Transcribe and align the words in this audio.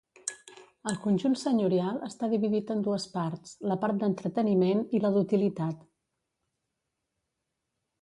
El 0.91 0.95
conjunt 1.03 1.35
senyorial 1.41 1.99
està 2.07 2.31
dividit 2.31 2.73
en 2.77 2.81
dues 2.89 3.07
parts, 3.19 3.53
la 3.75 3.79
part 3.85 4.01
d'entreteniment 4.03 4.85
i 5.01 5.05
la 5.07 5.15
d'utilitat. 5.21 5.89